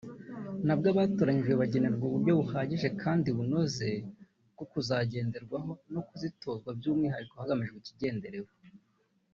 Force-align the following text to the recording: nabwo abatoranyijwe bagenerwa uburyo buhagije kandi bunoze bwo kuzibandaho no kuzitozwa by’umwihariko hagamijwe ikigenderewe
nabwo 0.65 0.85
abatoranyijwe 0.93 1.53
bagenerwa 1.61 2.03
uburyo 2.07 2.31
buhagije 2.39 2.87
kandi 3.01 3.27
bunoze 3.37 3.89
bwo 4.53 4.65
kuzibandaho 4.71 5.57
no 5.93 6.01
kuzitozwa 6.07 6.69
by’umwihariko 6.77 7.33
hagamijwe 7.41 7.77
ikigenderewe 7.79 8.51